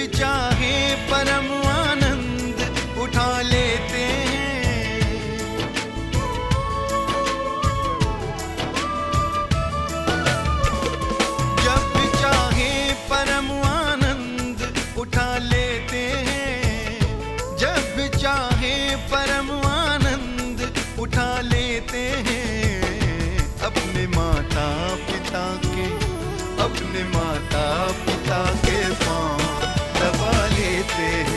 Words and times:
भी 0.00 0.06
चाहे, 0.06 0.94
परम 0.94 1.68
आनंद 1.68 2.58
उठा 2.98 3.42
लेते 3.42 4.04
हैं। 4.30 5.00
जब 11.64 11.82
भी 11.96 12.06
चाहे, 12.22 12.92
परम 12.92 13.50
आनंद 13.62 14.74
उठा 14.98 15.38
लेते 15.38 16.02
हैं। 16.28 17.00
जब 17.56 17.94
भी 17.96 18.08
चाहे, 18.18 18.96
परम 18.96 19.50
आनंद 19.66 20.74
उठा 20.98 21.40
लेते 21.40 22.08
हैं। 22.28 23.60
अपने 23.60 24.06
माता 24.06 24.94
पिता 24.94 25.56
के, 25.56 25.86
अपने 26.62 27.04
माता 27.04 27.66
see. 31.00 31.29